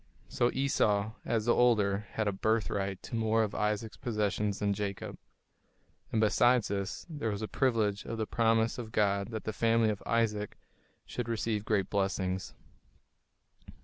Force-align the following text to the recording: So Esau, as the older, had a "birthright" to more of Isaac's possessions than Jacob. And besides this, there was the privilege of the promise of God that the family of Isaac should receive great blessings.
So 0.27 0.49
Esau, 0.51 1.11
as 1.25 1.45
the 1.45 1.53
older, 1.53 2.07
had 2.13 2.27
a 2.27 2.31
"birthright" 2.31 3.03
to 3.03 3.15
more 3.15 3.43
of 3.43 3.53
Isaac's 3.53 3.97
possessions 3.97 4.57
than 4.57 4.73
Jacob. 4.73 5.15
And 6.11 6.19
besides 6.19 6.69
this, 6.69 7.05
there 7.07 7.29
was 7.29 7.41
the 7.41 7.47
privilege 7.47 8.03
of 8.05 8.17
the 8.17 8.25
promise 8.25 8.79
of 8.79 8.91
God 8.91 9.27
that 9.27 9.43
the 9.43 9.53
family 9.53 9.89
of 9.91 10.01
Isaac 10.07 10.57
should 11.05 11.29
receive 11.29 11.65
great 11.65 11.91
blessings. 11.91 12.55